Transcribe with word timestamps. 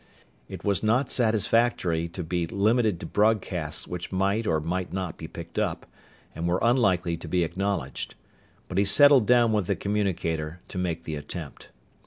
It 0.49 0.63
was 0.63 0.81
not 0.81 1.11
satisfactory 1.11 2.07
to 2.07 2.23
be 2.23 2.47
limited 2.47 2.99
to 3.01 3.05
broadcasts 3.05 3.87
which 3.87 4.11
might 4.11 4.47
or 4.47 4.59
might 4.59 4.91
not 4.91 5.15
be 5.15 5.27
picked 5.27 5.59
up, 5.59 5.85
and 6.33 6.47
were 6.47 6.57
unlikely 6.63 7.17
to 7.17 7.27
be 7.27 7.43
acknowledged. 7.43 8.15
But 8.67 8.79
he 8.79 8.83
settled 8.83 9.27
down 9.27 9.51
with 9.53 9.67
the 9.67 9.75
communicator 9.75 10.59
to 10.69 10.79
make 10.79 11.03
the 11.03 11.13
attempt. 11.13 11.69